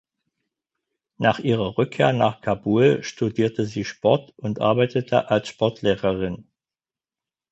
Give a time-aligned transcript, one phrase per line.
[1.19, 6.49] Nach ihrer Rückkehr nach Kabul studierte sie Sport und arbeitete als Sportlehrerin.